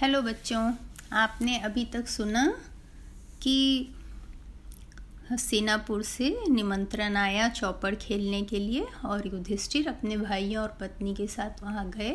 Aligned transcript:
Hello 0.00 0.20
बच्चों, 0.22 0.62
आपने 1.12 1.56
अभी 1.58 1.84
तक 1.84 2.06
सुना 2.06 2.42
कि 3.42 3.88
हसीनापुर 5.30 6.02
से 6.02 6.28
निमंत्रण 6.50 7.16
आया 7.16 7.48
चौपड़ 7.48 7.94
खेलने 7.94 8.42
के 8.42 8.58
लिए 8.58 8.84
और 9.04 9.26
युधिष्ठिर 9.26 9.88
अपने 9.88 10.16
भाइयों 10.16 10.62
और 10.62 10.76
पत्नी 10.80 11.14
के 11.14 11.26
साथ 11.26 11.62
वहाँ 11.62 11.88
गए 11.90 12.12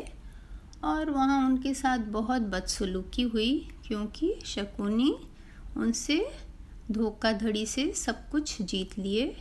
और 0.84 1.12
वहाँ 1.12 1.40
उनके 1.48 1.74
साथ 1.74 2.06
बहुत 2.12 2.42
बदसलूकी 2.54 3.24
हुई 3.24 3.68
क्योंकि 3.88 4.34
शकुनी 4.46 5.14
उनसे 5.78 6.24
धोखाधड़ी 6.92 7.66
से 7.66 7.92
सब 7.96 8.28
कुछ 8.30 8.62
जीत 8.62 8.98
लिए, 9.00 9.36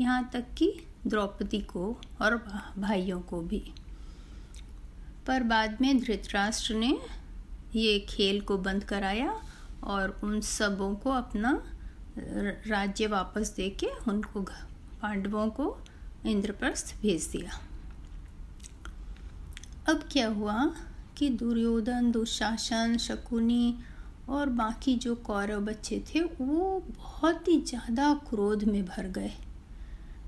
यहाँ 0.00 0.30
तक 0.32 0.54
कि 0.58 0.74
द्रौपदी 1.06 1.60
को 1.70 2.00
और 2.20 2.36
भाइयों 2.78 3.20
को 3.20 3.40
भी। 3.40 3.62
पर 5.26 5.42
बाद 5.42 5.80
में 5.80 5.98
धृतराष्ट्र 6.00 6.74
ने 6.74 6.98
ये 7.74 7.98
खेल 8.08 8.40
को 8.40 8.56
बंद 8.58 8.84
कराया 8.84 9.34
और 9.84 10.20
उन 10.24 10.40
सबों 10.40 10.94
को 10.94 11.10
अपना 11.10 11.62
राज्य 12.18 13.06
वापस 13.06 13.52
दे 13.56 13.68
के 13.80 13.86
उनको 14.08 14.42
पांडवों 15.02 15.48
को 15.50 15.76
इंद्रप्रस्थ 16.26 16.94
भेज 17.00 17.28
दिया। 17.32 17.60
अब 19.88 20.02
क्या 20.12 20.28
हुआ 20.28 20.64
कि 21.18 21.28
दुर्योधन, 21.30 22.10
दुशासन, 22.12 22.96
शकुनी 22.96 23.74
और 24.28 24.48
बाकी 24.50 24.94
जो 24.96 25.14
कौरव 25.16 25.60
बच्चे 25.60 26.02
थे, 26.08 26.20
वो 26.20 26.82
बहुत 26.88 27.48
ही 27.48 27.60
ज़्यादा 27.60 28.12
क्रोध 28.28 28.64
में 28.64 28.84
भर 28.84 29.08
गए 29.08 29.32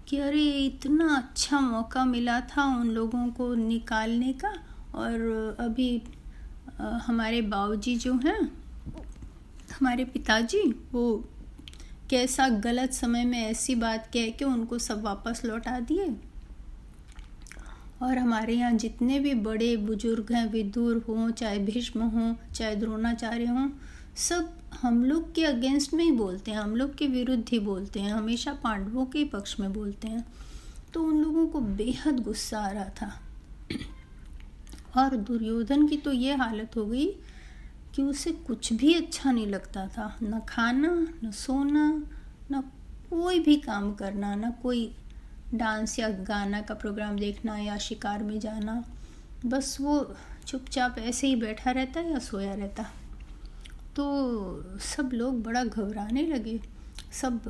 कि 0.09 0.19
अरे, 0.19 0.45
इतना 0.67 1.17
अच्छा 1.17 1.61
मौका 1.61 2.05
मिला 2.05 2.41
था 2.51 2.65
उन 2.77 2.91
लोगों 2.91 3.27
को 3.31 3.55
निकालने 3.55 4.33
का 4.35 4.53
और 4.95 5.57
अभी 5.61 6.03
हमारे 6.81 7.43
बाबूजी 7.43 7.97
जो 7.97 8.15
हैं, 8.15 8.53
हमारे 9.71 10.05
पिताजी, 10.05 10.89
वो 10.93 11.25
कैसा 12.11 12.49
गलत 12.49 12.93
समय 12.93 13.25
में 13.25 13.39
ऐसी 13.39 13.75
बात 13.75 14.07
कह 14.07 14.31
के 14.31 14.45
उनको 14.45 14.79
सब 14.79 15.03
वापस 15.03 15.43
लौटा 15.45 15.81
दिए। 15.81 16.17
और 18.03 18.19
हमारे 18.19 18.55
यहाँ 18.55 18.73
जितने 18.73 19.21
भी 19.21 19.35
बड़े 19.35 19.77
बुज़ुर्ग 19.77 20.33
हैं, 20.33 20.53
विदुर 20.53 21.05
हों, 21.09 21.31
चाहे 21.31 21.59
भीष्म 21.59 22.03
हों, 22.03 22.35
चाहे 22.55 22.77
द्रोणाचार्य 22.77 23.47
हों, 23.47 23.71
सब 24.17 24.53
हम 24.83 25.05
लोग 25.05 25.35
के 25.35 25.45
अगेंस्ट 25.45 25.95
में 25.95 26.05
ही 26.05 26.11
बोलते 26.11 26.51
हैं, 26.51 26.59
हम 26.59 26.77
लोग 26.77 26.95
के 26.95 27.07
विरुद्ध 27.07 27.45
ही 27.49 27.59
बोलते 27.59 28.01
हैं, 28.01 28.13
हमेशा 28.13 28.53
पांडवों 28.53 29.07
के 29.07 29.25
पक्ष 29.25 29.61
में 29.61 29.73
बोलते 29.73 30.09
हैं। 30.09 30.27
तो 30.95 31.03
उन 31.03 31.23
लोगों 31.23 31.47
को 31.47 31.61
बेहद 31.61 32.21
गुस्सा 32.21 32.59
आ 32.59 32.71
रहा 32.71 32.85
था। 32.85 33.26
और 34.97 35.17
दुर्योधन 35.17 35.87
की 35.89 35.97
तो 35.97 36.13
ये 36.13 36.35
हालत 36.35 36.77
हो 36.77 36.87
गई 36.87 37.07
कि 37.95 38.03
उसे 38.03 38.33
कुछ 38.33 38.73
भी 38.73 38.95
अच्छा 38.95 39.33
नहीं 39.33 39.47
लगता 39.47 39.87
था। 39.87 40.17
न 40.23 40.41
खाना, 40.49 41.07
न 41.25 41.31
सोना, 41.31 42.03
न 42.53 42.61
कोई 43.11 43.39
भी 43.39 43.57
काम 43.57 43.95
करना, 43.95 44.35
न 44.35 44.51
कोई 44.63 44.97
डांस 45.55 45.99
या 45.99 46.09
गाना 46.09 46.61
का 46.61 46.75
प्रोग्राम 46.75 47.19
देखना 47.19 47.59
या 47.59 47.79
शिकार 47.79 48.23
में 48.23 48.41
जाना। 48.41 48.85
बस 49.47 49.79
वो 49.81 50.15
चुपचाप 50.47 50.99
ऐसे 50.99 51.27
ही 51.27 51.37
बैठा 51.37 51.71
रहता 51.71 52.01
या 52.01 52.19
सोया 52.19 52.55
रहता। 52.55 52.83
तो 53.97 54.79
सब 54.79 55.11
लोग 55.13 55.43
बड़ा 55.43 55.65
घबराने 55.65 56.23
लगे। 56.23 56.61
सब 57.13 57.41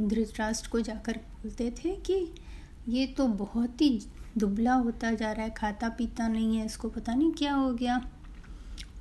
धृतराष्ट्र 0.00 0.68
को 0.68 0.80
जाकर 0.80 1.12
बोलते 1.12 1.70
थे 1.70 1.96
कि 1.96 2.34
ये 2.88 3.06
तो 3.06 3.26
बहुत 3.26 3.80
ही 3.80 4.02
दुबला 4.38 4.74
होता 4.74 5.12
जा 5.12 5.32
रहा 5.32 5.44
है, 5.44 5.50
खाता 5.50 5.88
पीता 5.88 6.28
नहीं 6.28 6.56
है, 6.56 6.66
इसको 6.66 6.88
पता 6.88 7.14
नहीं 7.14 7.32
क्या 7.32 7.54
हो 7.54 7.74
गया। 7.74 8.10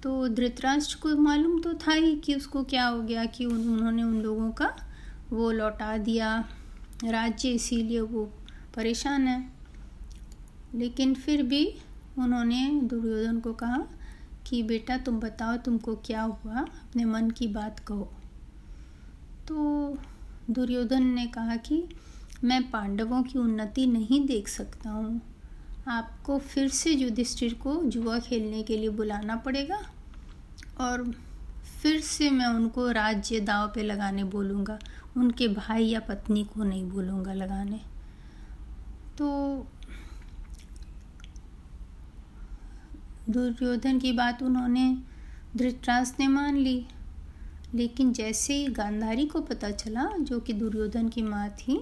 तो 0.03 0.27
धृतराष्ट्र 0.27 0.99
को 1.01 1.21
मालूम 1.21 1.61
तो 1.61 1.73
था 1.73 1.91
ही 1.91 2.15
कि 2.15 2.35
उसको 2.35 2.63
क्या 2.63 2.87
हो 2.87 3.01
गया, 3.01 3.25
कि 3.25 3.45
उन्होंने 3.45 4.03
उन 4.03 4.21
लोगों 4.21 4.51
का 4.51 4.73
वो 5.29 5.51
लौटा 5.51 5.97
दिया। 5.97 6.49
राज्य 7.03 7.49
इसीलिए 7.49 7.99
वो 7.99 8.33
परेशान 8.75 9.27
है। 9.27 9.53
लेकिन 10.75 11.13
फिर 11.13 11.43
भी 11.43 11.75
उन्होंने 12.19 12.81
दुर्योधन 12.83 13.39
को 13.39 13.53
कहा 13.53 13.83
कि, 14.47 14.63
बेटा, 14.63 14.97
तुम 14.97 15.19
बताओ, 15.19 15.57
तुमको 15.57 15.95
क्या 15.95 16.21
हुआ? 16.21 16.59
अपने 16.59 17.05
मन 17.05 17.29
की 17.29 17.47
बात 17.47 17.79
कहो। 17.79 18.13
तो 19.47 19.97
दुर्योधन 20.51 21.03
ने 21.03 21.27
कहा 21.27 21.55
कि 21.55 21.83
मैं 22.43 22.69
पांडवों 22.69 23.23
की 23.23 23.39
उन्नति 23.39 23.87
नहीं 23.87 24.25
देख 24.27 24.47
सकता 24.47 24.89
हूँ। 24.89 25.21
आपको 25.87 26.39
फिर 26.39 26.69
से 26.69 26.91
युधिष्ठिर 26.91 27.53
को 27.53 27.83
जुआ 27.83 28.19
खेलने 28.19 28.63
के 28.63 28.77
लिए 28.77 28.89
बुलाना 28.89 29.35
पड़ेगा? 29.35 29.81
और 30.79 31.11
फिर 31.81 32.01
से 32.01 32.29
मैं 32.29 32.45
उनको 32.45 32.91
राज्य 32.91 33.39
दाव 33.39 33.71
पे 33.75 33.83
लगाने 33.83 34.23
बोलूँगा। 34.23 34.79
उनके 35.17 35.47
भाई 35.47 35.85
या 35.85 35.99
पत्नी 35.99 36.43
को 36.43 36.63
नहीं 36.63 36.89
बोलूँगा 36.89 37.33
लगाने। 37.33 37.81
तो 39.17 39.27
दुर्योधन 43.29 43.99
की 43.99 44.11
बात 44.11 44.43
उन्होंने 44.43 44.97
धृतराष्ट्र 45.55 46.17
ने 46.19 46.27
मान 46.27 46.55
ली। 46.55 46.85
लेकिन 47.75 48.13
जैसे 48.13 48.53
ही 48.53 48.67
गांधारी 48.67 49.25
को 49.25 49.41
पता 49.41 49.71
चला 49.71 50.09
जो 50.19 50.39
कि 50.39 50.53
दुर्योधन 50.53 51.09
की 51.09 51.21
माँ 51.21 51.49
थी 51.49 51.81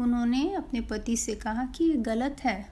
उन्होंने 0.00 0.52
अपने 0.54 0.80
पति 0.80 1.16
से 1.16 1.34
कहा 1.34 1.64
कि 1.66 1.84
ये 1.84 1.96
गलत 2.02 2.36
है। 2.40 2.68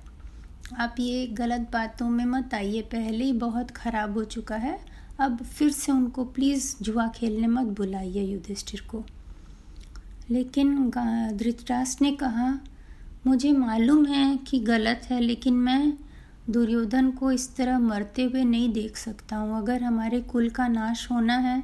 आप 0.78 0.94
ये 1.00 1.26
गलत 1.32 1.68
बातों 1.72 2.08
में 2.10 2.24
मत 2.26 2.54
आइए। 2.54 2.82
पहले 2.82 3.24
ही 3.24 3.32
बहुत 3.32 3.70
ख़राब 3.70 4.14
हो 4.14 4.24
चुका 4.26 4.56
है। 4.56 4.78
अब 5.20 5.42
फिर 5.44 5.70
से 5.70 5.92
उनको 5.92 6.24
प्लीज़ 6.24 6.74
जुआ 6.82 7.06
खेलने 7.08 7.46
मत 7.46 7.66
बुलाइए 7.76 8.22
युधिष्ठिर 8.24 8.82
को। 8.90 9.04
लेकिन 10.30 10.90
धृतराष्ट्र 10.90 12.04
ने 12.04 12.12
कहा, 12.12 12.58
मुझे 13.26 13.52
मालूम 13.52 14.04
है 14.06 14.36
कि 14.38 14.58
गलत 14.58 15.06
है, 15.10 15.20
लेकिन 15.20 15.54
मैं 15.54 15.92
दुर्योधन 16.50 17.10
को 17.10 17.30
इस 17.32 17.54
तरह 17.56 17.78
मरते 17.78 18.24
हुए 18.24 18.44
नहीं 18.44 18.72
देख 18.72 18.96
सकता 18.96 19.36
हूँ। 19.36 19.56
अगर 19.58 19.82
हमारे 19.82 20.20
कुल 20.22 20.48
का 20.50 20.68
नाश 20.68 21.10
होना 21.10 21.36
है 21.38 21.62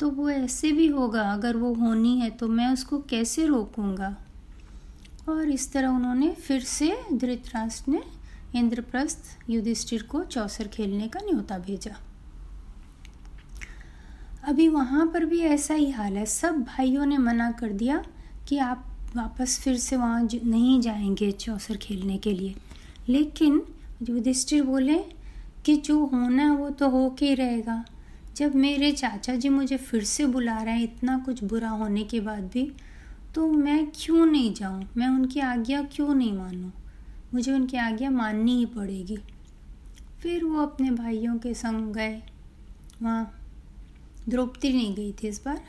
तो 0.00 0.10
वो 0.10 0.28
ऐसे 0.30 0.72
भी 0.72 0.86
होगा। 0.88 1.22
अगर 1.32 1.56
वो 1.56 1.72
होनी 1.74 2.18
है 2.20 2.30
तो 2.30 2.48
मैं 2.48 2.68
उसको 2.72 2.98
कैसे 3.00 3.46
रोकूँगा? 3.46 4.14
और 5.28 5.50
इस 5.50 5.72
तरह 5.72 5.88
उन्होंने 5.88 6.30
फिर 6.32 6.60
से 6.60 6.98
धृतराष्ट्र 7.12 7.90
ने 7.90 8.02
इंद्रप्रस्थ 8.56 9.18
युधिष्ठिर 9.50 10.02
को 10.02 10.24
चौसर 10.24 10.68
खेलने 10.68 11.08
का 11.08 11.20
न्योता 11.20 11.58
भेजा। 11.58 11.96
अभी 14.44 14.68
वहाँ 14.68 15.06
पर 15.06 15.24
भी 15.24 15.40
ऐसा 15.40 15.74
ही 15.74 15.90
हाल 15.90 16.16
है। 16.16 16.26
सब 16.26 16.62
भाइयों 16.62 17.06
ने 17.06 17.18
मना 17.18 17.50
कर 17.50 17.72
दिया 17.72 18.04
कि 18.48 18.58
आप 18.58 18.90
वापस 19.16 19.60
फिर 19.60 19.76
से 19.76 19.96
वहाँ 19.96 20.28
नहीं 20.44 20.80
जाएँगे 20.80 21.32
चौसर 21.32 21.76
खेलने 21.76 22.18
के 22.18 22.32
लिए। 22.32 22.54
लेकिन 23.08 23.62
युधिष्ठिर 24.02 24.62
बोले 24.62 24.98
कि 25.64 25.76
जो 25.76 26.04
होना 26.04 26.42
है 26.42 26.50
वो 26.50 26.70
तो 26.70 26.88
हो 26.88 27.16
के 27.18 27.26
ही 27.26 27.34
रहेगा। 27.34 27.84
जब 28.36 28.54
मेरे 28.54 28.92
चाचा 28.92 29.34
जी 29.34 29.48
मुझे 29.48 29.76
फिर 29.76 30.04
से 30.04 30.26
बुला 30.26 30.62
रहे 30.62 30.74
हैं, 30.74 30.82
इतना 30.82 31.18
कुछ 31.18 31.44
बुरा 31.44 31.68
होने 31.68 32.04
के 32.04 32.20
बाद 32.20 32.50
भी 32.54 32.72
तो 33.34 33.46
मैं 33.46 33.86
क्यों 33.94 34.26
नहीं 34.26 34.54
जाऊँ? 34.54 34.88
मैं 34.96 35.08
उनकी 35.08 35.40
आज्ञा 35.40 35.82
क्यों 35.82 36.14
नहीं 36.14 36.32
मानूँ? 36.32 36.72
मुझे 37.34 37.52
उनकी 37.52 37.76
आज्ञा 37.76 38.10
माननी 38.10 38.56
ही 38.56 38.66
पड़ेगी। 38.66 39.18
फिर 40.22 40.44
वो 40.44 40.62
अपने 40.62 40.90
भाइयों 40.90 41.38
के 41.38 41.54
संग 41.54 41.94
गए। 41.94 42.22
वहाँ 43.02 43.40
द्रौपदी 44.28 44.72
नहीं 44.72 44.94
गई 44.94 45.12
थी 45.12 45.28
इस 45.28 45.44
बार। 45.44 45.62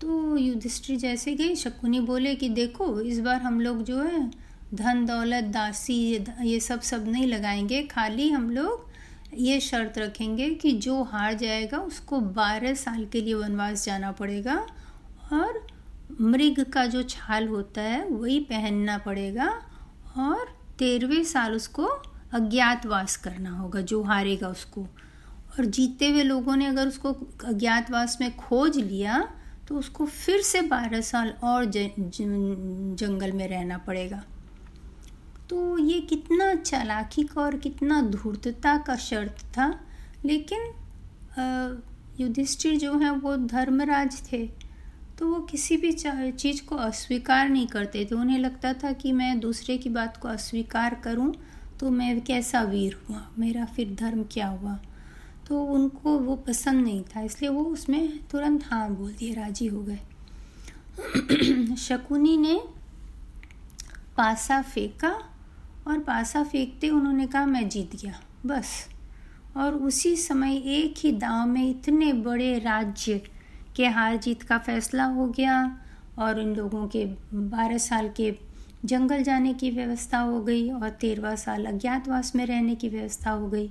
तो 0.00 0.36
युधिष्ठिर 0.36 0.98
जैसे 0.98 1.34
गई 1.34 1.54
शकुनी 1.54 2.00
बोले 2.00 2.34
कि 2.34 2.48
देखो, 2.48 3.00
इस 3.00 3.20
बार 3.20 3.42
हम 3.42 3.60
लोग 3.60 3.82
जो 3.82 4.02
है, 4.02 4.30
धन, 4.74 5.06
दौलत, 5.06 5.44
दासी 5.44 6.24
ये 6.42 6.60
सब 6.60 6.80
सब 6.80 7.08
नहीं 7.08 7.26
लगाएँगे। 7.26 7.82
खाली 7.82 8.30
हम 8.30 8.50
लोग 8.50 8.86
ये 9.34 9.60
शर्त 9.60 9.98
रखेंगे 9.98 10.50
कि 10.50 10.72
जो 10.72 11.02
हार 11.02 11.34
जाएगा, 11.34 11.78
उसको 11.78 12.20
बारह 12.20 12.74
साल 12.74 13.06
के 13.06 13.20
लिए 13.20 13.34
वनवास 13.34 13.84
जाना 13.86 14.12
पड़ेगा 14.12 14.66
और 15.32 15.71
मृग 16.22 16.64
का 16.72 16.84
जो 16.86 17.02
छाल 17.02 17.48
होता 17.48 17.82
है 17.82 18.04
वही 18.08 18.38
पहनना 18.40 18.96
पड़ेगा 18.98 19.48
और 20.18 20.56
तेरहवें 20.78 21.24
साल 21.24 21.54
उसको 21.54 21.84
अज्ञातवास 22.34 23.16
करना 23.16 23.50
होगा 23.50 23.80
जो 23.80 24.02
हारेगा 24.02 24.48
उसको। 24.48 24.82
और 24.82 25.64
जीते 25.66 26.08
हुए 26.10 26.22
लोगों 26.22 26.56
ने 26.56 26.66
अगर 26.66 26.88
उसको 26.88 27.12
अज्ञातवास 27.44 28.18
में 28.20 28.36
खोज 28.36 28.78
लिया 28.78 29.18
तो 29.68 29.78
उसको 29.78 30.06
फिर 30.06 30.40
से 30.42 30.60
बारह 30.62 31.00
साल 31.00 31.32
और 31.42 31.64
ज, 31.64 31.88
ज, 31.98 32.16
जंगल 32.98 33.32
में 33.32 33.46
रहना 33.48 33.78
पड़ेगा। 33.78 34.22
तो 35.50 35.78
ये 35.78 36.00
कितना 36.00 36.54
चालाकी 36.54 37.22
का 37.24 37.40
और 37.40 37.56
कितना 37.56 38.00
धूर्तता 38.02 38.76
का 38.78 38.96
शर्त 38.96 39.44
था 39.56 39.68
लेकिन 40.24 40.72
युधिष्ठिर 42.20 42.76
जो 42.78 42.98
हैं 42.98 43.10
वो 43.10 43.36
धर्मराज 43.36 44.22
थे। 44.32 44.48
तो 45.22 45.28
वो 45.28 45.40
किसी 45.40 45.76
भी 45.76 45.92
चीज़ 45.92 46.64
को 46.64 46.76
अस्वीकार 46.76 47.48
नहीं 47.48 47.66
करते। 47.66 48.04
थे 48.04 48.14
उन्हें 48.14 48.38
लगता 48.38 48.72
था 48.72 48.92
कि 48.92 49.12
मैं 49.12 49.40
दूसरे 49.40 49.78
की 49.78 49.88
बात 49.88 50.16
को 50.16 50.28
अस्वीकार 50.28 50.94
करूँ 50.94 51.34
तो 51.80 51.90
मैं 51.90 52.20
कैसा 52.20 52.62
वीर 52.62 52.96
हुआ? 53.08 53.30
मेरा 53.38 53.64
फिर 53.64 53.94
धर्म 53.94 54.24
क्या 54.32 54.46
हुआ? 54.46 54.78
तो 55.46 55.62
उनको 55.64 56.18
वो 56.18 56.36
पसंद 56.36 56.84
नहीं 56.84 57.02
था, 57.02 57.20
इसलिए 57.20 57.50
वो 57.50 57.64
उसमें 57.64 58.18
तुरंत 58.30 58.64
हाँ 58.64 58.90
बोल 58.90 59.12
दिए, 59.12 59.34
राज़ी 59.34 59.66
हो 59.66 59.82
गए। 59.82 59.98
शकुनी 61.76 62.36
ने 62.36 62.60
पासा 64.16 64.62
फेंका 64.62 65.12
और 65.86 65.98
पासा 65.98 66.44
फेंकते 66.44 66.88
उन्होंने 66.88 67.26
कहा, 67.26 67.46
मैं 67.46 67.68
जीत 67.68 67.96
गया। 68.02 68.20
बस। 68.46 68.88
और 69.56 69.74
उसी 69.74 70.16
समय 70.16 70.56
एक 70.56 70.94
ही 70.98 71.12
दांव 71.12 71.48
में 71.48 71.70
इतने 71.70 72.12
बड़े 72.12 72.58
राज्य 72.58 73.20
के 73.76 73.86
हार 73.86 74.16
जीत 74.16 74.42
का 74.42 74.58
फैसला 74.58 75.04
हो 75.04 75.26
गया 75.26 75.78
और 76.18 76.40
इन 76.40 76.54
लोगों 76.54 76.86
के 76.88 77.04
बारह 77.34 77.78
साल 77.78 78.08
के 78.08 78.34
जंगल 78.84 79.22
जाने 79.22 79.54
की 79.54 79.70
व्यवस्था 79.70 80.18
हो 80.18 80.40
गई 80.40 80.70
और 80.70 80.88
तेरहवा 80.90 81.34
साल 81.34 81.64
अज्ञातवास 81.64 82.34
में 82.36 82.46
रहने 82.46 82.74
की 82.74 82.88
व्यवस्था 82.88 83.30
हो 83.30 83.48
गई। 83.48 83.70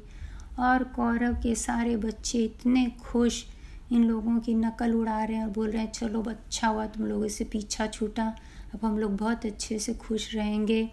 और 0.59 0.83
कौरव 0.83 1.33
के 1.33 1.55
सारे 1.55 1.95
बच्चे 1.97 2.37
इतने 2.37 2.85
खुश, 3.01 3.45
इन 3.91 4.03
लोगों 4.03 4.39
की 4.39 4.53
नकल 4.53 4.93
उड़ा 4.93 5.23
रहे 5.23 5.37
हैं 5.37 5.45
और 5.45 5.51
बोल 5.51 5.69
रहे 5.71 5.81
हैं, 5.81 5.91
चलो 5.91 6.23
अच्छा 6.23 6.67
हुआ, 6.67 6.85
तुम 6.85 7.05
लोगों 7.05 7.27
से 7.27 7.43
पीछा 7.43 7.87
छूटा, 7.87 8.35
अब 8.73 8.79
हम 8.83 8.97
लोग 8.97 9.17
बहुत 9.17 9.45
अच्छे 9.45 9.79
से 9.79 9.93
खुश 9.93 10.35
रहेंगे। 10.35 10.89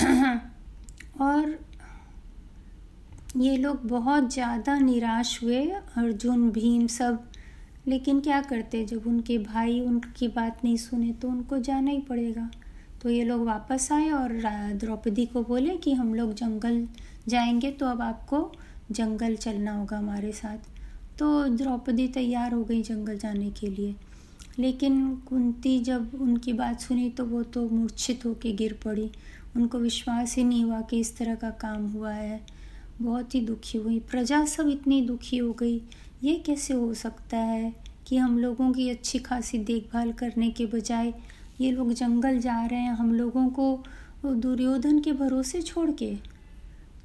और 1.20 1.58
ये 3.36 3.56
लोग 3.56 3.86
बहुत 3.88 4.32
ज़्यादा 4.32 4.78
निराश 4.78 5.42
हुए 5.42 5.64
अर्जुन 5.96 6.50
भीम 6.50 6.86
सब 6.86 7.24
लेकिन 7.88 8.20
क्या 8.20 8.40
करते 8.40 8.84
जब 8.84 9.06
उनके 9.06 9.38
भाई 9.38 9.80
उनकी 9.80 10.28
बात 10.28 10.64
नहीं 10.64 10.76
सुने 10.76 11.12
तो 11.12 11.28
उनको 11.28 11.58
जाना 11.58 11.90
ही 11.90 12.00
पड़ेगा। 12.00 12.50
तो 13.02 13.10
ये 13.10 13.24
लोग 13.24 13.44
वापस 13.44 13.88
आए 13.92 14.08
और 14.10 14.32
द्रौपदी 14.74 15.26
को 15.26 15.42
बोले 15.42 15.76
कि 15.76 15.92
हम 15.92 16.14
लोग 16.14 16.34
जंगल 16.34 16.86
जाएँगे 17.28 17.70
तो 17.70 17.86
अब 17.86 18.00
आपको 18.02 18.50
जंगल 18.90 19.36
चलना 19.36 19.72
होगा 19.72 19.98
हमारे 19.98 20.32
साथ। 20.32 20.58
तो 21.18 21.48
द्रौपदी 21.48 22.08
तैयार 22.08 22.52
हो 22.52 22.64
गई 22.64 22.82
जंगल 22.82 23.18
जाने 23.18 23.50
के 23.50 23.66
लिए। 23.66 23.94
लेकिन 24.58 25.14
कुंती 25.28 25.78
जब 25.80 26.10
उनकी 26.20 26.52
बात 26.52 26.80
सुनी 26.80 27.08
तो 27.10 27.24
वो 27.24 27.42
तो 27.42 27.68
मूर्छित 27.68 28.24
होकर 28.26 28.54
गिर 28.56 28.78
पड़ी। 28.84 29.10
उनको 29.56 29.78
विश्वास 29.78 30.36
ही 30.36 30.44
नहीं 30.44 30.64
हुआ 30.64 30.80
कि 30.80 31.00
इस 31.00 31.16
तरह 31.16 31.34
का 31.34 31.50
काम 31.50 31.86
हुआ 31.86 32.12
है। 32.12 32.40
बहुत 33.02 33.34
ही 33.34 33.40
दुखी 33.40 33.78
हुई। 33.78 33.98
प्रजा 34.00 34.44
सब 34.44 34.68
इतनी 34.68 35.00
दुखी 35.00 35.36
हो 35.36 35.52
गई। 35.52 35.78
ये 36.24 36.34
कैसे 36.36 36.74
हो 36.74 36.94
सकता 36.94 37.36
है 37.36 37.74
कि 38.06 38.16
हम 38.16 38.38
लोगों 38.38 38.72
की 38.72 38.90
अच्छी 38.90 39.18
खासी 39.18 39.58
देखभाल 39.58 40.12
करने 40.12 40.50
के 40.50 40.66
बजाय 40.66 41.14
ये 41.60 41.70
लोग 41.70 41.92
जंगल 41.92 42.38
जा 42.38 42.66
रहे 42.66 42.80
हैं, 42.80 42.92
हम 42.92 43.14
लोगों 43.14 43.48
को 43.48 43.84
दुर्योधन 44.26 45.00
के 45.00 45.12
भरोसे 45.12 45.62
छोड़ 45.62 45.90
के? 45.90 46.16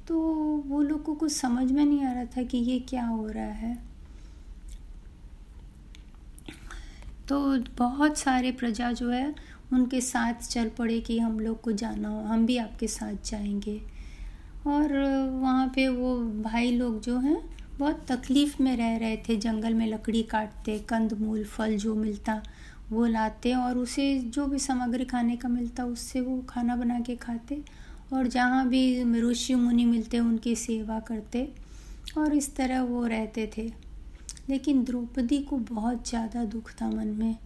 तो 0.08 0.20
वो 0.66 0.82
लोग 0.82 1.02
को 1.02 1.14
कुछ 1.14 1.32
समझ 1.32 1.72
में 1.72 1.84
नहीं 1.84 2.04
आ 2.04 2.12
रहा 2.12 2.24
था 2.24 2.42
कि 2.42 2.58
ये 2.58 2.78
क्या 2.78 3.06
हो 3.06 3.26
रहा 3.26 3.44
है। 3.44 3.78
तो 7.28 7.58
बहुत 7.58 8.18
सारे 8.18 8.52
प्रजा 8.52 8.92
जो 8.92 9.10
है, 9.10 9.34
उनके 9.72 10.00
साथ 10.00 10.34
चल 10.34 10.68
पड़े 10.68 11.00
कि 11.00 11.18
हम 11.18 11.40
लोग 11.40 11.60
को 11.60 11.72
जाना 11.72 12.08
हो, 12.08 12.20
हम 12.20 12.46
भी 12.46 12.56
आपके 12.56 12.86
साथ 12.86 13.14
जाएँगे। 13.24 13.80
और 14.66 14.92
वहाँ 15.42 15.66
पे 15.68 15.88
वो 15.88 16.18
भाई 16.20 16.70
लोग 16.70 17.00
जो 17.00 17.18
हैं 17.18 17.59
बहुत 17.80 18.04
तकलीफ़ 18.08 18.62
में 18.62 18.76
रह 18.76 18.96
रहे 18.96 19.16
थे, 19.16 19.36
जंगल 19.36 19.74
में 19.74 19.86
लकड़ी 19.86 20.22
काटते 20.22 20.78
कंद 20.78 21.12
मूल 21.12 21.44
फल 21.44 21.76
जो 21.76 21.94
मिलता, 21.94 22.42
वो 22.90 23.06
लाते 23.06 23.54
और 23.54 23.78
उसे 23.78 24.18
जो 24.18 24.46
भी 24.46 24.58
सामग्री 24.58 25.04
खाने 25.04 25.36
का 25.36 25.48
मिलता, 25.48 25.84
उससे 25.84 26.20
वो 26.20 26.42
खाना 26.48 26.76
बना 26.76 27.00
के 27.00 27.16
खाते 27.16 27.60
और 28.12 28.26
जहाँ 28.26 28.68
भी 28.68 29.12
ऋषि 29.22 29.54
मुनि 29.54 29.84
मिलते, 29.84 30.18
उनकी 30.18 30.54
सेवा 30.56 31.00
करते 31.00 31.48
और 32.18 32.34
इस 32.34 32.54
तरह 32.56 32.82
वो 32.82 33.06
रहते 33.06 33.50
थे। 33.58 33.70
लेकिन 34.50 34.84
द्रौपदी 34.84 35.38
को 35.38 35.56
बहुत 35.56 36.08
ज़्यादा 36.08 36.44
दुख 36.44 36.70
था 36.72 36.90
मन 36.90 37.08
में। 37.08 37.36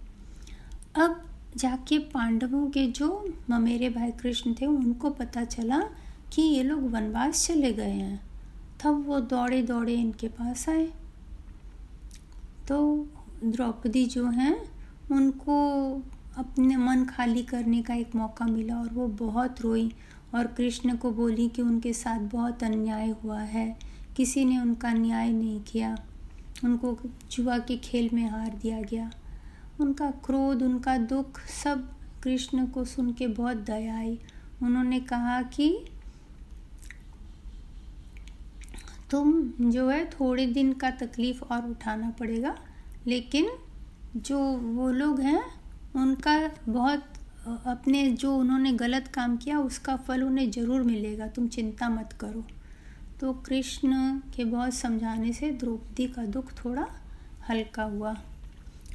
अब 0.96 1.25
जाके 1.56 1.98
पांडवों 1.98 2.66
के 2.70 2.86
जो 2.86 3.34
ममेरे 3.50 3.90
भाई 3.90 4.10
कृष्ण 4.10 4.54
थे, 4.54 4.66
उनको 4.66 5.10
पता 5.10 5.44
चला 5.44 5.82
कि 6.32 6.42
ये 6.42 6.62
लोग 6.62 6.90
वनवास 6.90 7.46
चले 7.46 7.72
गए 7.72 7.90
हैं। 7.90 8.33
तब 8.84 9.04
वो 9.06 9.20
दौड़े 9.20 9.62
दौड़े 9.62 9.94
इनके 9.94 10.28
पास 10.28 10.69
आए। 10.69 10.86
तो 12.69 13.08
द्रौपदी 13.44 14.06
जो 14.06 14.26
हैं, 14.26 14.56
उनको 15.12 15.56
अपने 16.36 16.76
मन 16.76 17.04
खाली 17.04 17.42
करने 17.42 17.82
का 17.82 17.94
एक 17.94 18.14
मौका 18.14 18.46
मिला 18.46 18.76
और 18.76 18.88
वो 18.88 19.06
बहुत 19.06 19.60
रोई 19.60 19.92
और 20.34 20.46
कृष्ण 20.46 20.96
को 20.96 21.10
बोली 21.10 21.48
कि 21.48 21.62
उनके 21.62 21.92
साथ 21.92 22.20
बहुत 22.20 22.64
अन्याय 22.64 23.10
हुआ 23.10 23.40
है, 23.40 23.76
किसी 24.16 24.44
ने 24.44 24.58
उनका 24.58 24.92
न्याय 24.92 25.32
नहीं 25.32 25.60
किया। 25.60 25.98
उनको 26.64 26.98
जुआ 27.31 27.58
के 27.58 27.76
खेल 27.76 28.10
में 28.12 28.31
हार 28.31 28.58
दिया 28.62 28.81
गया। 28.81 29.10
उनका 29.81 30.10
क्रोध, 30.10 30.62
उनका 30.62 30.96
दुख 30.96 31.40
सब 31.40 31.88
कृष्ण 32.22 32.66
को 32.66 32.84
सुन 32.84 33.12
के 33.12 33.26
बहुत 33.26 33.56
दया 33.56 33.96
आई। 33.98 34.19
उन्होंने 34.62 35.00
कहा 35.00 35.42
कि 35.42 35.84
तुम 39.14 39.70
जो 39.70 39.88
है 39.88 40.05
थोड़े 40.11 40.46
दिन 40.46 40.72
का 40.72 40.90
तकलीफ़ 40.90 41.43
और 41.44 41.70
उठाना 41.70 42.11
पड़ेगा। 42.11 42.56
लेकिन 43.06 43.50
जो 44.16 44.38
वो 44.56 44.90
लोग 44.90 45.20
हैं, 45.20 45.43
उनका 45.96 46.50
बहुत, 46.69 47.05
अपने 47.66 48.11
जो 48.11 48.37
उन्होंने 48.37 48.72
गलत 48.72 49.08
काम 49.08 49.37
किया, 49.37 49.58
उसका 49.58 49.96
फल 49.96 50.22
उन्हें 50.22 50.50
ज़रूर 50.50 50.82
मिलेगा। 50.82 51.26
तुम 51.26 51.49
चिंता 51.49 51.88
मत 51.88 52.12
करो। 52.12 52.44
तो 53.20 53.32
कृष्ण 53.32 54.19
के 54.37 54.44
बहुत 54.44 54.75
समझाने 54.75 55.32
से 55.32 55.50
द्रौपदी 55.50 56.06
का 56.06 56.25
दुख 56.26 56.52
थोड़ा 56.64 56.87
हल्का 57.49 57.82
हुआ। 57.82 58.17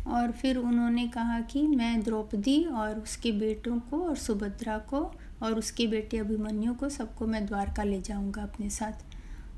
और 0.08 0.32
फिर 0.32 0.58
उन्होंने 0.58 1.08
कहा 1.08 1.40
कि 1.42 1.68
मैं 1.68 2.02
द्रौपदी 2.04 2.64
और 2.64 3.00
उसके 3.00 3.32
बेटों 3.32 3.80
को 3.80 4.04
और 4.04 4.16
सुभद्रा 4.16 4.78
को 4.78 5.00
और 5.44 5.54
उसके 5.54 5.88
बेटे 5.88 6.18
अभिमन्यु 6.18 6.74
को 6.74 6.90
सबको 6.90 7.28
मैं 7.28 7.46
द्वारका 7.46 7.84
ले 7.84 8.02
जाऊँगा 8.02 8.44
अपने 8.44 8.70
साथ। 8.70 9.09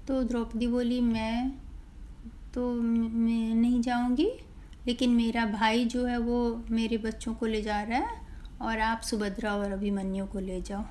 तो 0.07 0.23
द्रौपदी 0.23 0.67
बोली, 0.67 0.99
मैं 1.01 1.51
तो 2.53 2.73
मैं 2.73 3.53
नहीं 3.55 3.81
जाऊँगी, 3.81 4.31
लेकिन 4.87 5.09
मेरा 5.09 5.45
भाई 5.45 5.85
जो 5.85 6.05
है 6.05 6.17
वो 6.17 6.63
मेरे 6.71 6.97
बच्चों 6.97 7.33
को 7.33 7.45
ले 7.45 7.61
जा 7.61 7.81
रहा 7.81 7.99
है 7.99 8.19
और 8.61 8.79
आप 8.79 9.01
सुभद्रा 9.01 9.53
और 9.55 9.71
अभिमन्यु 9.71 10.25
को 10.25 10.39
ले 10.39 10.61
जाओ। 10.61 10.83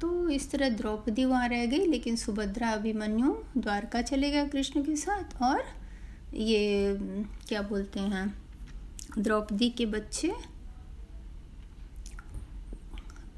तो 0.00 0.28
इस 0.30 0.50
तरह 0.50 0.68
द्रौपदी 0.68 1.24
वहाँ 1.24 1.48
रह 1.48 1.66
गई, 1.66 1.86
लेकिन 1.86 2.16
सुभद्रा, 2.16 2.68
अभिमन्यु 2.68 3.34
द्वारका 3.56 4.02
चले 4.02 4.30
गया 4.30 4.46
कृष्ण 4.46 4.82
के 4.82 4.96
साथ 4.96 5.42
और 5.42 5.62
ये, 6.34 6.96
क्या 7.48 7.62
बोलते 7.62 8.00
हैं, 8.00 8.26
द्रौपदी 9.18 9.70
के 9.70 9.86
बच्चे 9.86 10.32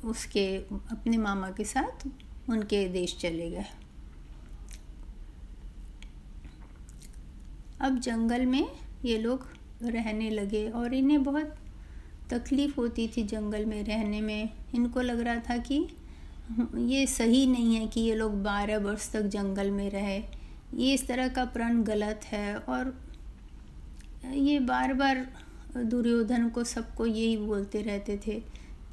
उसके, 0.04 0.46
अपने 0.92 1.16
मामा 1.16 1.50
के 1.50 1.64
साथ 1.64 2.06
उनके 2.50 2.86
देश 2.88 3.16
चले 3.20 3.50
गए। 3.50 3.64
अब 7.82 7.98
जंगल 7.98 8.46
में 8.46 8.66
ये 9.04 9.18
लोग 9.18 9.46
रहने 9.84 10.30
लगे 10.30 10.68
और 10.70 10.94
इन्हें 10.94 11.22
बहुत 11.24 11.54
तकलीफ़ 12.30 12.76
होती 12.76 13.06
थी 13.08 13.22
जंगल 13.24 13.64
में 13.64 13.82
रहने 13.84 14.20
में। 14.20 14.50
इनको 14.74 15.00
लग 15.00 15.20
रहा 15.20 15.36
था 15.48 15.56
कि 15.60 15.86
ये 16.76 17.06
सही 17.06 17.46
नहीं 17.46 17.74
है 17.76 17.86
कि 17.86 18.00
ये 18.00 18.14
लोग 18.14 18.42
बारह 18.42 18.78
वर्ष 18.78 19.10
तक 19.12 19.22
जंगल 19.28 19.70
में 19.70 19.88
रहे। 19.90 20.16
ये 20.74 20.92
इस 20.94 21.06
तरह 21.06 21.28
का 21.28 21.44
प्रण 21.44 21.82
गलत 21.82 22.20
है 22.24 22.56
और 22.56 22.94
ये 24.26 24.58
बार 24.60 24.94
बार 24.94 25.26
दुर्योधन 25.76 26.48
को 26.48 26.64
सबको 26.64 27.06
यही 27.06 27.36
बोलते 27.36 27.82
रहते 27.82 28.20
थे 28.26 28.40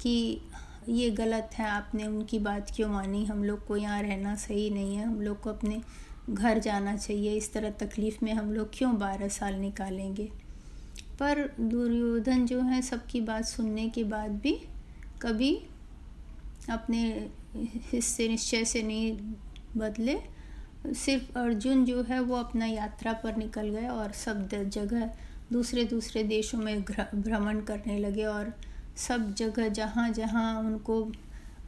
कि 0.02 0.40
ये 0.88 1.10
गलत 1.10 1.50
है, 1.54 1.66
आपने 1.66 2.06
उनकी 2.06 2.38
बात 2.38 2.70
क्यों 2.76 2.88
मानी? 2.88 3.24
हम 3.24 3.44
लोग 3.44 3.66
को 3.66 3.76
यहाँ 3.76 4.02
रहना 4.02 4.34
सही 4.36 4.70
नहीं 4.70 4.96
है, 4.96 5.04
हम 5.06 5.20
लोग 5.22 5.40
को 5.40 5.50
अपने 5.50 5.80
घर 6.30 6.58
जाना 6.58 6.96
चाहिए, 6.96 7.36
इस 7.36 7.52
तरह 7.52 7.70
तकलीफ़ 7.70 8.18
में 8.22 8.32
हम 8.32 8.52
लोग 8.52 8.70
क्यों 8.74 8.98
बारह 8.98 9.28
साल 9.28 9.54
निकालेंगे? 9.54 10.28
पर 11.20 11.38
दुर्योधन 11.60 12.46
जो 12.46 12.60
है, 12.60 12.82
सबकी 12.82 13.20
बात 13.20 13.44
सुनने 13.44 13.88
के 13.88 14.04
बाद 14.04 14.30
भी 14.30 14.52
कभी 15.22 15.62
अपने 16.70 17.28
हिस्से 17.92 18.28
निश्चय 18.28 18.64
से 18.64 18.82
नहीं 18.82 19.18
बदले। 19.76 20.18
सिर्फ़ 20.94 21.38
अर्जुन 21.38 21.84
जो 21.84 22.02
है, 22.02 22.20
वो 22.20 22.36
अपना 22.36 22.66
यात्रा 22.66 23.12
पर 23.12 23.36
निकल 23.36 23.68
गए 23.68 23.88
और 23.88 24.12
सब 24.12 24.48
जगह 24.48 25.10
दूसरे 25.52 25.84
दूसरे 25.84 26.22
देशों 26.22 26.58
में 26.58 26.82
भ्रमण 26.82 27.60
करने 27.60 27.98
लगे 27.98 28.24
और 28.24 28.54
सब 28.96 29.34
जगह 29.34 29.68
जहाँ 29.68 30.10
जहाँ 30.10 30.60
उनको 30.60 31.12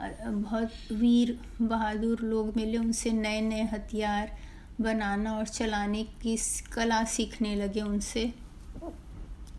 बहुत 0.00 0.70
वीर 0.92 1.38
बहादुर 1.62 2.20
लोग 2.22 2.56
मिले 2.56 2.78
उनसे 2.78 3.10
नए 3.12 3.40
नए 3.40 3.62
हथियार 3.72 4.32
बनाना 4.80 5.32
और 5.32 5.46
चलाने 5.46 6.02
की 6.22 6.36
कला 6.74 7.02
सीखने 7.06 7.54
लगे 7.56 7.80
उनसे। 7.80 8.32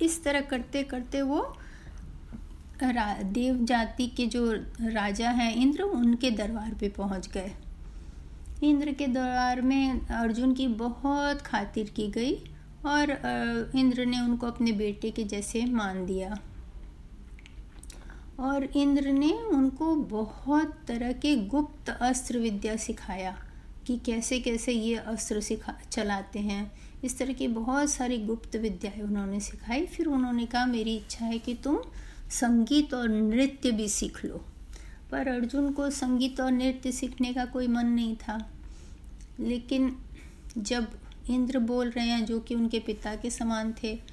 इस 0.01 0.23
तरह 0.23 0.41
करते 0.43 0.83
करते 0.83 1.21
वो 1.21 1.41
देव 2.83 3.63
जाति 3.65 4.07
के 4.07 4.25
जो 4.27 4.51
राजा 4.81 5.29
हैं 5.29 5.53
इंद्र, 5.55 5.83
उनके 5.83 6.31
दरबार 6.31 6.73
पे 6.73 6.89
पहुँच 6.89 7.29
गए। 7.33 7.51
इंद्र 8.63 8.91
के 8.91 9.07
दरबार 9.07 9.61
में 9.61 10.01
अर्जुन 10.01 10.53
की 10.53 10.67
बहुत 10.79 11.41
खातिर 11.41 11.89
की 11.95 12.07
गई 12.11 12.33
और 12.85 13.11
इंद्र 13.75 14.05
ने 14.05 14.19
उनको 14.19 14.47
अपने 14.47 14.71
बेटे 14.71 15.11
के 15.11 15.23
जैसे 15.23 15.65
मान 15.65 16.05
दिया। 16.05 16.37
और 18.39 18.63
इंद्र 18.77 19.11
ने 19.11 19.33
उनको 19.33 19.95
बहुत 19.95 20.79
तरह 20.87 21.11
के 21.11 21.35
गुप्त 21.35 21.89
अस्त्र 21.89 22.37
विद्या 22.37 22.75
सिखाया 22.75 23.37
कि 23.87 23.97
कैसे 23.97 24.39
कैसे 24.39 24.71
ये 24.71 24.95
अस्त्र 24.95 25.41
सिखा, 25.41 25.79
चलाते 25.91 26.39
हैं। 26.39 26.71
इस 27.03 27.17
तरह 27.17 27.33
की 27.33 27.47
बहुत 27.47 27.89
सारी 27.89 28.17
गुप्त 28.17 28.55
विद्याएँ 28.55 29.01
उन्होंने 29.01 29.39
सिखाई। 29.39 29.85
फिर 29.85 30.05
उन्होंने 30.05 30.45
कहा, 30.45 30.65
मेरी 30.65 30.95
इच्छा 30.95 31.25
है 31.25 31.39
कि 31.39 31.53
तुम 31.53 31.79
संगीत 32.31 32.93
और 32.93 33.09
नृत्य 33.09 33.71
भी 33.71 33.87
सीख 33.87 34.25
लो। 34.25 34.45
पर 35.11 35.27
अर्जुन 35.27 35.71
को 35.71 35.89
संगीत 35.89 36.41
और 36.41 36.51
नृत्य 36.51 36.91
सीखने 36.91 37.33
का 37.33 37.45
कोई 37.45 37.67
मन 37.67 37.85
नहीं 37.85 38.15
था। 38.15 38.51
लेकिन 39.39 39.97
जब 40.57 40.87
इंद्र 41.29 41.59
बोल 41.59 41.89
रहे 41.89 42.07
हैं, 42.07 42.25
जो 42.25 42.39
कि 42.39 42.55
उनके 42.55 42.79
पिता 42.79 43.15
के 43.15 43.29
समान 43.29 43.73
थे 43.83 44.12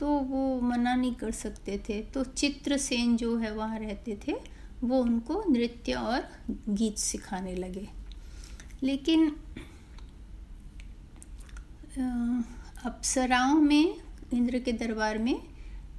तो 0.00 0.06
वो 0.08 0.60
मना 0.60 0.94
नहीं 0.94 1.14
कर 1.14 1.30
सकते 1.30 1.78
थे। 1.88 2.00
तो 2.02 2.24
चित्रसेन 2.24 3.16
जो 3.16 3.36
है, 3.36 3.52
वहाँ 3.54 3.78
रहते 3.78 4.18
थे, 4.28 4.34
वो 4.84 5.00
उनको 5.02 5.44
नृत्य 5.48 5.92
और 5.92 6.28
गीत 6.68 6.98
सिखाने 6.98 7.54
लगे। 7.54 7.88
लेकिन 8.82 9.30
अप्सराओं 12.84 13.54
में, 13.54 13.96
इंद्र 14.34 14.58
के 14.58 14.72
दरबार 14.72 15.18
में 15.18 15.42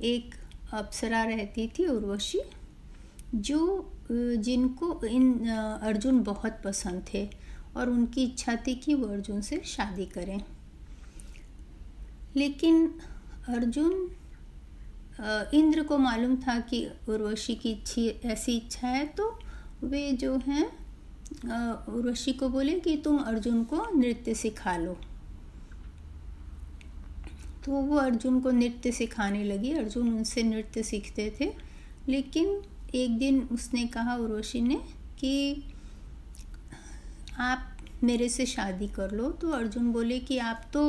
एक 0.02 0.36
अप्सरा 0.74 1.24
रहती 1.24 1.68
थी, 1.68 1.88
उर्वशी, 1.88 2.42
जो 3.36 3.92
जिनको 4.12 5.06
इन 5.06 5.50
अर्जुन 5.82 6.24
बहुत 6.24 6.60
पसंद 6.66 7.06
थे 7.14 7.30
और 7.78 7.90
उनकी 7.90 8.24
इच्छा 8.24 8.56
थी 8.68 8.76
कि 8.76 8.94
वो 8.94 9.08
अर्जुन 9.08 9.42
से 9.42 9.62
शादी 9.66 10.06
करें। 10.06 10.44
लेकिन 12.36 12.94
अर्जुन 13.50 14.10
इंद्र 15.54 15.84
को 15.84 15.98
मालूम 15.98 16.36
था 16.38 16.60
कि 16.62 16.86
उर्वशी 17.10 17.56
की 17.56 17.72
इच्छी, 17.72 18.08
ऐसी 18.08 18.56
इच्छा 18.58 18.88
है 18.88 19.06
तो 19.08 19.40
वे 19.84 20.12
जो 20.14 20.36
हैं 20.48 20.66
उर्वशी 21.90 22.34
को 22.34 22.50
बोले 22.50 22.80
कि 22.80 22.96
तुम 22.98 23.18
अर्जुन 23.20 23.64
को 23.64 23.86
नृत्य 23.96 24.34
सिखा 24.34 24.76
लो। 24.78 24.98
तो 27.66 27.72
वो 27.72 27.96
अर्जुन 27.98 28.40
को 28.40 28.52
नृत्य 28.52 28.92
सिखाने 28.92 29.44
लगी। 29.44 29.72
अर्जुन 29.74 30.08
उनसे 30.10 30.44
नृत्य 30.44 30.84
सीखते 30.84 31.30
थे, 31.40 31.52
लेकिन 32.10 32.62
एक 32.96 33.18
दिन 33.18 33.42
उसने 33.52 33.86
कहा 33.88 34.16
उर्वशी 34.16 34.62
ने 34.62 34.76
कि 35.20 35.64
आप 37.40 37.78
मेरे 38.04 38.30
से 38.30 38.46
शादी 38.46 38.88
कर 38.88 39.12
लो। 39.12 39.30
तो 39.32 39.50
अर्जुन 39.52 39.92
बोले 39.94 40.20
कि 40.20 40.38
आप 40.40 40.66
तो 40.74 40.84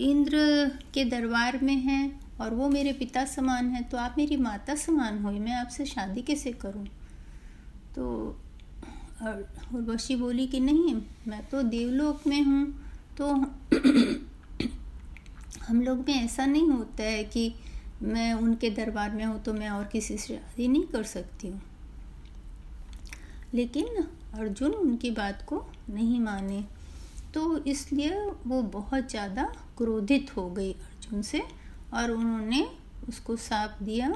इंद्र 0.00 0.70
के 0.94 1.04
दरबार 1.04 1.58
में 1.62 1.74
हैं 1.74 2.20
और 2.40 2.54
वो 2.54 2.68
मेरे 2.68 2.92
पिता 2.92 3.24
समान 3.24 3.70
है 3.70 3.82
तो 3.82 3.96
आप 3.96 4.14
मेरी 4.18 4.36
माता 4.36 4.74
समान 4.74 5.18
हुई 5.18 5.38
मैं 5.38 5.52
आपसे 5.52 5.86
शादी 5.86 6.22
कैसे 6.22 6.52
करूँ? 6.52 6.86
तो 7.96 8.36
उर्वशी 9.74 10.16
बोली 10.16 10.46
कि 10.46 10.60
नहीं, 10.60 11.02
मैं 11.28 11.48
तो 11.48 11.62
देवलोक 11.62 12.20
में 12.26 12.42
हूँ 12.42 12.80
तो 13.18 13.34
हम 15.68 15.82
लोग 15.82 15.98
में 15.98 16.14
ऐसा 16.14 16.46
नहीं 16.46 16.68
होता 16.68 17.02
है 17.02 17.24
कि 17.24 17.54
मैं 18.02 18.32
उनके 18.32 18.70
दरबार 18.70 19.10
में 19.10 19.24
हूँ 19.24 19.42
तो 19.42 19.52
मैं 19.52 19.68
और 19.68 19.84
किसी 19.84 20.18
से 20.18 20.34
शादी 20.34 20.68
नहीं 20.68 20.84
कर 20.84 21.02
सकती 21.02 21.48
हूँ। 21.48 21.62
लेकिन 23.54 24.04
अर्जुन 24.34 24.70
उनकी 24.70 25.10
बात 25.10 25.42
को 25.42 25.66
नहीं 25.90 26.20
माने। 26.20 26.64
तो 27.34 27.56
इसलिए 27.64 28.18
वो 28.46 28.62
बहुत 28.62 29.10
ज़्यादा 29.10 29.44
क्रोधित 29.78 30.36
हो 30.36 30.48
गई 30.50 30.72
अर्जुन 30.72 31.22
से 31.22 31.42
और 31.94 32.10
उन्होंने 32.10 32.66
उसको 33.08 33.36
श्राप 33.36 33.78
दिया 33.82 34.12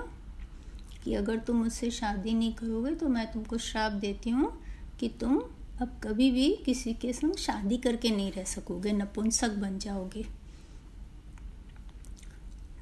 कि 1.04 1.14
अगर 1.14 1.38
तुम 1.38 1.56
मुझसे 1.56 1.90
शादी 1.90 2.34
नहीं 2.34 2.52
करोगे 2.52 2.94
तो 2.94 3.08
मैं 3.08 3.26
तुमको 3.32 3.58
श्राप 3.58 3.92
देती 4.00 4.30
हूँ 4.30 4.52
कि 5.00 5.08
तुम 5.20 5.40
अब 5.80 6.00
कभी 6.04 6.30
भी 6.30 6.48
किसी 6.64 6.92
के 6.94 7.12
संग 7.12 7.34
शादी 7.36 7.76
करके 7.76 8.10
नहीं 8.10 8.32
रह 8.32 8.44
सकोगे, 8.44 8.92
नपुंसक 8.92 9.50
बन 9.56 9.78
जाओगे। 9.78 10.24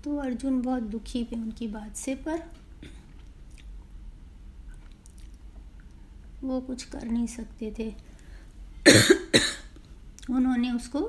तो 0.05 0.17
अर्जुन 0.19 0.61
बहुत 0.63 0.83
दुखी 0.83 1.25
थे 1.25 1.37
उनकी 1.37 1.69
बात 1.69 1.97
से, 1.97 2.15
पर 2.15 2.43
वो 6.43 6.61
कुछ 6.61 6.85
कर 6.85 7.05
नहीं 7.05 7.27
सकते 7.27 7.75
थे। 7.79 7.95
उन्होंने 10.31 10.71
उसको, 10.71 11.01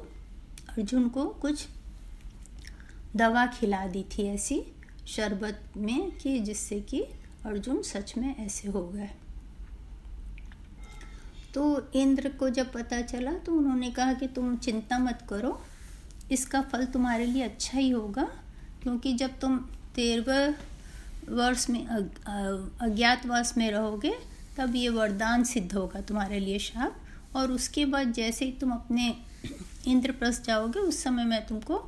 अर्जुन 0.70 1.08
को 1.10 1.26
कुछ 1.42 1.68
दवा 3.16 3.46
खिला 3.50 3.86
दी 3.88 4.04
थी 4.12 4.24
ऐसी 4.24 4.62
शरबत 5.08 5.60
में 5.78 6.12
कि 6.18 6.40
जिससे 6.40 6.80
कि 6.82 7.02
अर्जुन 7.46 7.82
सच 7.84 8.14
में 8.18 8.36
ऐसे 8.36 8.68
हो 8.70 8.88
गए। 8.88 9.10
तो 11.54 11.92
इंद्र 11.96 12.30
को 12.30 12.50
जब 12.50 12.72
पता 12.74 13.02
चला 13.04 13.34
तो 13.36 13.54
उन्होंने 13.54 13.90
कहा 13.92 14.14
कि 14.14 14.28
तुम 14.28 14.56
चिंता 14.58 15.00
मत 15.00 15.26
करो, 15.30 15.60
इसका 16.32 16.62
फल 16.62 16.86
तुम्हारे 16.86 17.26
लिए 17.26 17.44
अच्छा 17.44 17.78
ही 17.78 17.90
होगा, 17.90 18.28
क्योंकि 18.84 19.14
जब 19.14 19.40
तुम 19.40 19.58
तेरहवें 19.96 20.56
वर्ष 21.30 21.70
में 21.70 21.86
अज्ञातवास 21.86 23.58
में 23.58 23.70
रहोगे, 23.72 24.14
तब 24.58 24.76
ये 24.76 24.90
वरदान 24.90 25.44
सिद्ध 25.44 25.74
होगा 25.74 26.02
तुम्हारे 26.02 26.40
लिए 26.40 26.60
शाप। 26.60 27.00
और 27.36 27.52
उसके 27.52 27.86
बाद 27.86 28.12
जैसे 28.14 28.46
ही 28.46 28.52
तुम 28.52 28.72
अपने 28.72 29.16
इंद्रप्रस्थ 29.88 30.44
जाओगे, 30.44 30.80
उस 30.80 31.04
समय 31.04 31.24
मैं 31.24 31.46
तुमको 31.48 31.84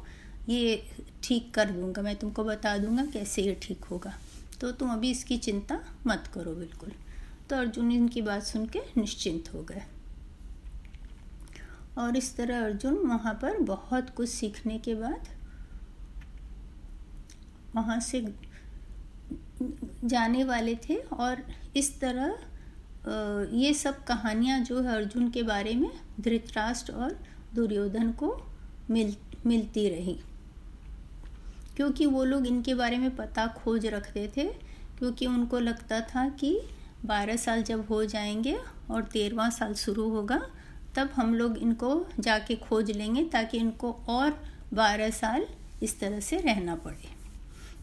ये 0.49 0.83
ठीक 1.23 1.53
कर 1.53 1.71
दूँगा, 1.71 2.01
मैं 2.01 2.15
तुमको 2.15 2.43
बता 2.43 2.77
दूँगा 2.77 3.05
कैसे 3.05 3.41
ये 3.41 3.57
ठीक 3.61 3.83
होगा। 3.85 4.13
तो 4.61 4.71
तुम 4.71 4.91
अभी 4.91 5.11
इसकी 5.11 5.37
चिंता 5.37 5.79
मत 6.07 6.29
करो 6.33 6.53
बिल्कुल। 6.55 6.91
तो 7.49 7.55
अर्जुन 7.55 7.91
इनकी 7.91 8.21
बात 8.21 8.43
सुन 8.43 8.65
के 8.67 8.79
निश्चिंत 8.97 9.53
हो 9.53 9.63
गए। 9.63 9.83
और 11.97 12.17
इस 12.17 12.35
तरह 12.35 12.63
अर्जुन 12.65 12.95
वहाँ 13.07 13.33
पर 13.33 13.57
बहुत 13.63 14.09
कुछ 14.09 14.29
सीखने 14.29 14.77
के 14.79 14.95
बाद 14.95 15.27
वहाँ 17.75 17.99
से 17.99 18.21
जाने 20.03 20.43
वाले 20.43 20.75
थे 20.83 20.95
और 20.95 21.43
इस 21.75 21.99
तरह 21.99 22.37
ये 23.09 23.73
सब 23.73 24.03
कहानियाँ 24.03 24.59
जो 24.59 24.81
है 24.81 24.95
अर्जुन 24.95 25.29
के 25.29 25.43
बारे 25.43 25.73
में 25.73 25.89
धृतराष्ट्र 26.19 26.93
और 26.93 27.17
दुर्योधन 27.55 28.11
को 28.11 28.35
मिल, 28.89 29.15
मिलती 29.45 29.87
रही। 29.89 30.19
क्योंकि 31.77 32.05
वो 32.05 32.23
लोग 32.23 32.47
इनके 32.47 32.73
बारे 32.73 32.97
में 32.97 33.15
पता 33.15 33.45
खोज 33.57 33.85
रखते 33.85 34.27
थे, 34.37 34.43
क्योंकि 34.99 35.25
उनको 35.25 35.59
लगता 35.59 35.99
था 36.05 36.27
कि 36.29 36.59
बारह 37.05 37.35
साल 37.35 37.63
जब 37.63 37.85
हो 37.87 38.03
जाएँगे 38.05 38.57
और 38.91 39.03
तेरहवा 39.03 39.49
साल 39.49 39.73
शुरू 39.73 40.09
होगा, 40.09 40.41
तब 40.95 41.09
हम 41.15 41.33
लोग 41.35 41.57
इनको 41.57 42.05
जाके 42.19 42.55
खोज 42.55 42.91
लेंगे 42.91 43.23
ताकि 43.23 43.57
इनको 43.57 43.91
और 44.09 44.39
बारह 44.73 45.09
साल 45.09 45.45
इस 45.83 45.99
तरह 45.99 46.19
से 46.19 46.37
रहना 46.37 46.75
पड़े। 46.75 47.17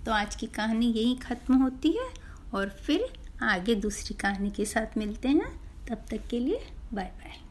तो 0.05 0.13
आज 0.13 0.37
की 0.37 0.47
कहानी 0.47 0.87
यही 0.87 1.15
ख़त्म 1.15 1.55
होती 1.55 1.93
है 1.93 2.09
और 2.55 2.69
फिर 2.69 3.07
आगे 3.43 3.75
दूसरी 3.75 4.15
कहानी 4.15 4.51
के 4.51 4.65
साथ 4.65 4.99
मिलते 4.99 5.29
हैं। 5.29 5.61
तब 5.89 6.05
तक 6.11 6.27
के 6.31 6.39
लिए 6.39 6.67
बाय 6.95 7.05
बाय 7.05 7.46